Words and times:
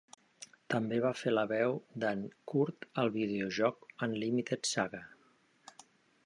També 0.73 0.97
va 1.05 1.11
fer 1.17 1.33
la 1.33 1.43
veu 1.51 1.77
de"n 2.03 2.23
Kurt 2.53 2.87
al 3.03 3.13
videojoc 3.19 3.87
"Unlimited 4.09 4.71
Saga". 4.73 5.05